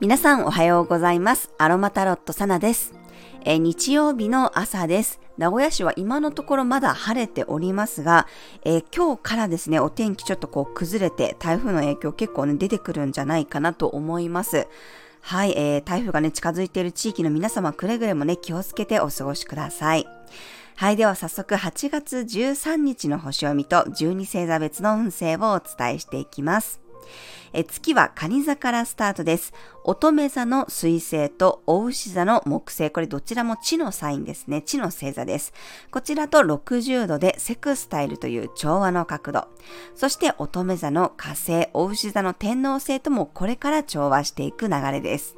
[0.00, 1.54] 皆さんおはようございます。
[1.56, 2.94] アロマタロットサナです。
[3.44, 5.20] え日曜日の朝です。
[5.38, 8.26] 名古屋市は今のところまだ晴れておりますが、
[8.64, 14.66] えー、今日からですね、お天気ちょっとこう崩れて台風の影響結構ね出てくるんじゃないかなと思います。
[15.20, 20.08] はい、えー、台風がね近づいている地域の皆様くれぐれもね気をつけてお過ごしください。
[20.76, 26.80] はい、では早速8月13日の星読みと12星座別の運勢をお伝えしていきます。
[27.52, 29.52] え月は蟹座からスタートです。
[29.84, 34.62] 乙女座の水星と大牛座の木星、これどちらも地のサインですね。
[34.62, 35.52] 地の星座です。
[35.92, 39.46] こちらと60度でセクスタイルという調和の角度。
[39.94, 45.36] そして乙女座の火星、大牛座の天王星ともこれから調和していく流れです。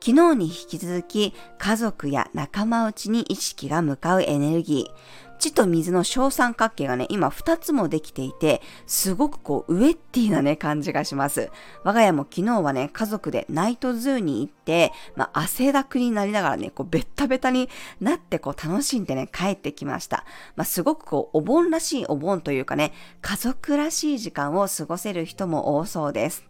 [0.00, 5.33] 昨日に引き続き家族や仲間内に意識が向かうエネルギー。
[5.44, 11.50] 地と水の小三角形がね、今2つもできていて、すごくこう、ウェッティなね、感じがします。
[11.82, 17.68] 我が家も昨日はね、家族でナイトズーに行って、まあ、汗だくになりながらね、こう、ベッタベタに
[18.00, 20.24] なってこう、楽しんでね、帰ってきました。
[20.56, 26.44] まあ、すごくこう、お盆らしいお盆というかね、家族らしい時間を過ごせる人も多そうです。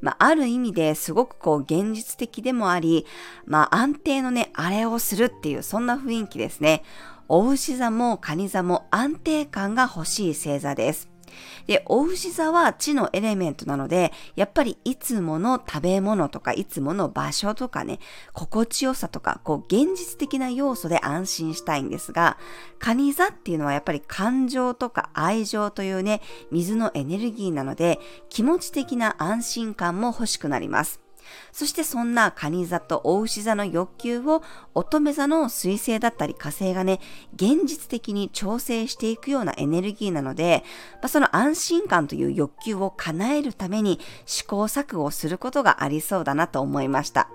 [0.00, 3.04] まあ、ある意味ですごくこう現実的でもあり、
[3.44, 6.82] まあ、安定のね、あれをするっていうそんな雰囲気ですね。
[7.28, 11.08] お牛座も蟹座も安定感が欲しい星座です。
[11.66, 17.98] で、お牛座は地のエレメントなので、やっぱりいつもの食べ物とか、いつもの場所とかね、
[18.32, 22.38] 心地よさとか、こう、現実的な要素で安心したいんですが、
[22.78, 31.07] 蟹座っていうのはやっぱり感情とか愛情というね、水のエネルギーなので、気持ち的な安心感も欲しくなります。
[31.52, 34.42] そしてそんな蟹座と大牛座の欲求を
[34.74, 37.00] 乙女座の水星だったり火星がね、
[37.34, 47.28] 現実的に調整していくようなエネルギーなので、まあ、その安心感という欲求を叶えるために試行錯誤することがありそうだなと思いました。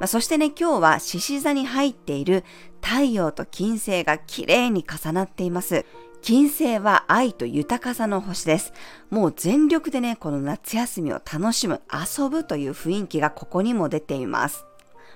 [0.00, 2.44] まあ、そしてね、今日は獅子座に入っている
[2.80, 5.84] 太陽と金星が綺麗に重なっています。
[6.22, 8.72] 金星は愛と豊かさの星です。
[9.10, 14.67] もう全力でね、この夏休みを楽しむ、遊ぶという雰囲気がここにも出ています。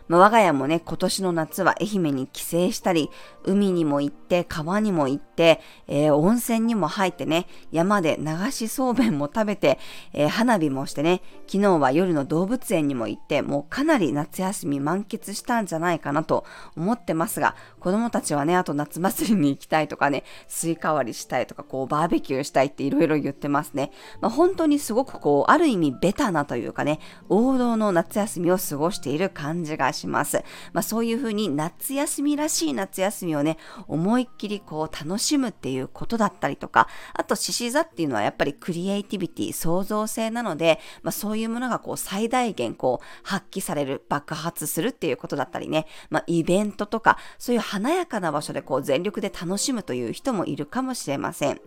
[0.08, 3.10] まあ、我が家もね、今年の夏は愛媛に帰省したり、
[3.44, 9.78] 海にも行って、川にも行って、えー、温泉にも入ってね、山で流しそうめんも食べて、
[10.12, 16.44] えー、花火もしてね、昨日は夜の動物園にも行って、もうかなり夏休み満喫したんじゃないかなと
[16.76, 23.90] 思ってますが、子供たちはね、あと夏祭りに行きたいとかね、スイカ割りしたいとか、こう、バーベキューしたいっていろいろ言ってますね。
[24.20, 30.44] まあ、本当にすごくこう、ある意味ベタなというかね、王道の夏休みを過ごしている感じがします。
[30.72, 33.58] まあ、そういうふうに夏休みらしい夏休みをね、
[33.88, 51.60] 思いっきりこう楽しむっていうことだったりとか、あと獅子座っていうのはやっぱりクリエイティビティ、創造性なので、まあ、そういうものがこう最大限こう発揮される、爆発するっていうことだったりね、まあ、イベントとか、そういう華やかな場所でこう全力で楽しむという人もいるかもしれません。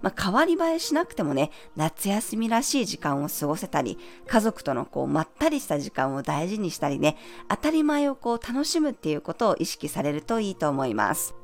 [0.00, 7.16] まあ、変わり映えしなくてもね、夏休みらしい時間を過ごせたり、家族とのこうまったりした時間を大事にしたりね、
[7.48, 11.34] 当たり前をこう楽しむっていうことを意識されるといいと思います。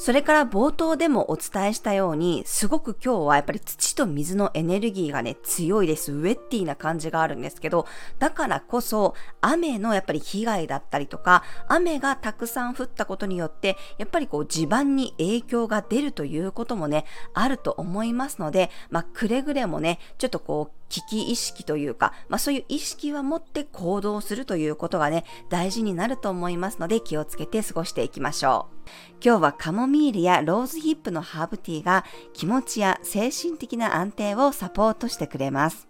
[0.00, 6.12] それから冒頭でもお伝えしたように、すごく今日はやっぱり土と水のエネルギーがね、強いです。
[6.12, 7.84] ウェッティな感じがあるんですけど、
[8.20, 28.78] だからこそ、雨のやっぱり被害だったりとか、雨がたくさん降ったことによって、やっぱりこう地盤に影響が出るということもね、あると思いますので、まあ、くれぐれもね、ちょっとこう、危機意識というか、まあそういう意識は持って行動するということがね、大事になると思いますので気をつけて過ごしていきましょう。
[29.24, 35.88] 今日はカモミールやローズヒップのハーブティーが気持ちや精神的な安定をサポートしてくれます。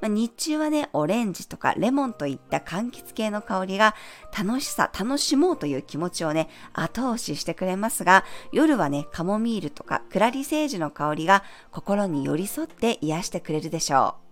[0.00, 3.94] まあ、日中はね、オレンジとかレモンといった柑橘系の香りが
[4.36, 14.29] 楽しさ、楽しもうという気持ちをね、後押ししてくれますが、夜はね、カモミールとかクラリセージの香りが心に寄り添って癒してくれるでしょう。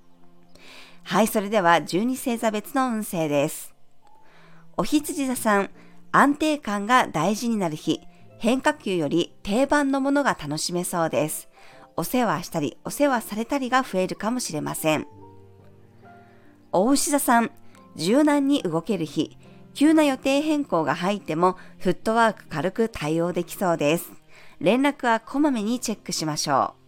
[1.08, 3.74] はい、それでは12星座別の運勢です。
[4.76, 5.70] お羊座さん、
[6.12, 8.02] 安定感が大事になる日、
[8.36, 11.48] 変化球より定番のものが楽しめそうです。
[11.96, 15.06] お世話したり、お世話されたりが増えるかもしれません。
[16.72, 17.52] お牛座さん、
[17.96, 19.38] 柔軟に動ける日、
[19.72, 24.12] 急な予定変更が入ってもフットワーク軽く対応できそうです。
[24.60, 26.78] 連絡はこまめにチェックしましょう。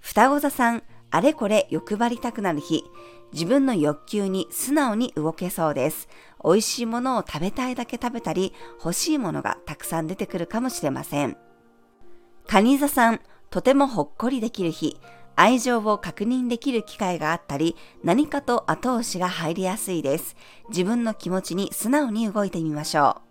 [0.00, 2.84] 双子座さん、あれこれ欲張りたくなる日、
[3.32, 6.08] 自分の欲求に素直に動けそうです。
[6.44, 11.36] 美味しいものを食べたいだけ食べたり、欲しいものがたくさん出てくるかもしれません。
[12.46, 13.20] カニ座さん、
[13.50, 14.98] とてもほっこりできる日、
[15.36, 20.36] 愛情を確認できる機会があったり、何かと後押しが入りやすいです。
[20.68, 23.28] 自分の気持ちに素直に動いてみましょう。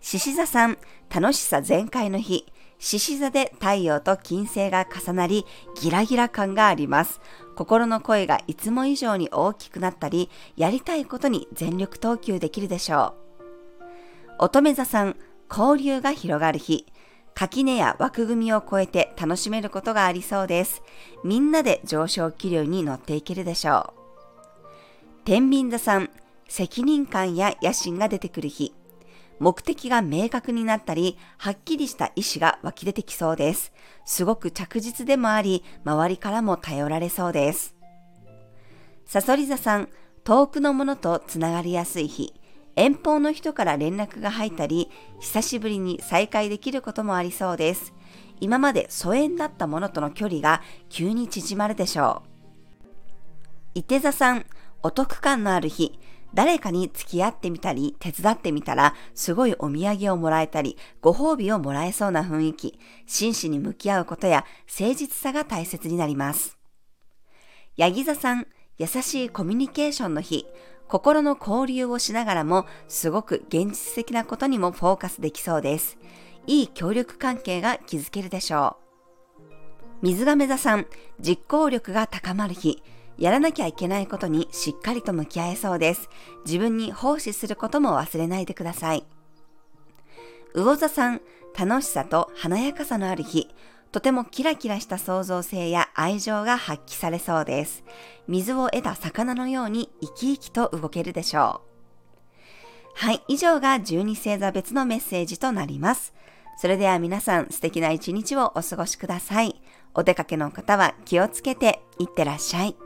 [0.00, 0.78] 獅子座さん、
[1.14, 2.46] 楽しさ全開の日。
[2.78, 5.46] 獅子座で太陽と金星が重なり、
[5.80, 7.20] ギラギラ感があります。
[7.54, 13.14] 心の声がいつも以上に大きくなったり、やりたいことに全力投球できるでしょ
[14.38, 14.44] う。
[14.44, 15.16] 乙女座さん、
[15.48, 16.86] 交流が広がる日。
[17.34, 20.82] 垣根や枠組みを超えて楽しめることがありそうです。
[21.22, 24.06] みんなで上昇気流に乗っていけるでしょう。
[25.24, 26.10] 天秤座さん、
[26.48, 28.74] 責任感や野心が出てくる日。
[29.38, 33.72] 目的が明確になったり、はっきりした意志が湧き出てきそうです。
[34.04, 37.74] すごく着実でもあり、周りからも頼られそうです。
[39.04, 39.88] さそり座さん、
[40.24, 42.34] 遠くのものとつながりやすい日。
[42.74, 44.90] 遠方の人から連絡が入ったり、
[45.20, 47.94] 久しぶりに再会できることもありそうです。
[48.40, 52.28] 今まで疎遠だったものとの距離が急に縮まるでしょう。
[53.74, 54.46] 伊手座さん、
[54.82, 55.98] お得感のある日、
[56.36, 66.58] 誰かに付き合ってみたり、手伝ってみたら、すごいお土産をもらえたり、ご褒美をもらえそうな雰囲気、真摯に向き合うことや誠実さが大切になります。
[67.78, 68.46] ヤギ座さん、
[68.76, 70.46] 優しいコミュニケーションの日、
[70.88, 75.96] 心の交流をしながらも、すごく現実的なことにもフォーカスできそうです。
[76.46, 78.76] いい協力関係が築けるでしょ
[79.40, 79.54] う。
[80.02, 80.86] 水亀座さん、
[81.18, 82.82] 実行力が高まる日、
[83.18, 86.08] やらなきゃいけないことにしっかりと向き合えそうです。
[86.44, 89.04] 自分に奉仕することも忘れないでください。
[90.54, 91.20] 魚座さん、
[91.58, 93.48] 楽しさと華やかさのある日、
[93.92, 97.84] とてもキラキラした創造性や愛情が発揮されそうです。
[98.28, 101.76] 水を得た魚のように生き生きと動けるでしょう。
[102.94, 106.14] はい、以上が12星座別のメッセージとなります。
[106.58, 109.60] それでは皆さん素敵な一日をお過ごしください。
[109.94, 112.76] お出かけの方は気をつけていってらっしゃい。